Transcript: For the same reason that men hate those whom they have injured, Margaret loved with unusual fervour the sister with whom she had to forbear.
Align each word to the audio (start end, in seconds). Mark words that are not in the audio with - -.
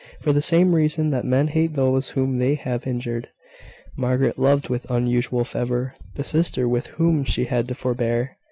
For 0.19 0.33
the 0.33 0.41
same 0.41 0.73
reason 0.73 1.11
that 1.11 1.25
men 1.25 1.49
hate 1.49 1.73
those 1.73 2.09
whom 2.09 2.39
they 2.39 2.55
have 2.55 2.87
injured, 2.87 3.29
Margaret 3.95 4.39
loved 4.39 4.67
with 4.67 4.89
unusual 4.89 5.43
fervour 5.45 5.93
the 6.15 6.23
sister 6.23 6.67
with 6.67 6.87
whom 6.97 7.23
she 7.23 7.45
had 7.45 7.67
to 7.67 7.75
forbear. 7.75 8.35